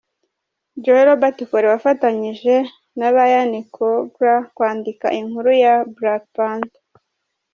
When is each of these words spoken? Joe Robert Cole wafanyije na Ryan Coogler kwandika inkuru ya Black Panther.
Joe 0.83 1.03
Robert 1.07 1.37
Cole 1.49 1.67
wafanyije 1.73 2.55
na 2.97 3.07
Ryan 3.15 3.53
Coogler 3.75 4.41
kwandika 4.55 5.07
inkuru 5.19 5.51
ya 5.63 5.73
Black 5.95 6.23
Panther. 6.35 6.81